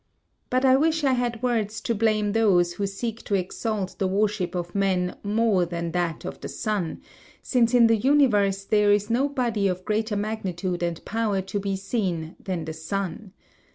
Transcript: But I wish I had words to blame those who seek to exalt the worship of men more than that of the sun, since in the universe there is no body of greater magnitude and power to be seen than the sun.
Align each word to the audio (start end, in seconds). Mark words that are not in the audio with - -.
But 0.49 0.65
I 0.65 0.75
wish 0.77 1.03
I 1.03 1.13
had 1.13 1.43
words 1.43 1.79
to 1.81 1.93
blame 1.93 2.31
those 2.31 2.73
who 2.73 2.87
seek 2.87 3.23
to 3.25 3.35
exalt 3.35 3.99
the 3.99 4.07
worship 4.07 4.55
of 4.55 4.73
men 4.73 5.15
more 5.21 5.63
than 5.63 5.91
that 5.91 6.25
of 6.25 6.41
the 6.41 6.49
sun, 6.49 7.03
since 7.43 7.75
in 7.75 7.85
the 7.85 7.97
universe 7.97 8.63
there 8.63 8.91
is 8.91 9.11
no 9.11 9.29
body 9.29 9.67
of 9.67 9.85
greater 9.85 10.15
magnitude 10.15 10.81
and 10.81 11.05
power 11.05 11.39
to 11.43 11.59
be 11.59 11.75
seen 11.75 12.35
than 12.43 12.65
the 12.65 12.73
sun. 12.73 13.33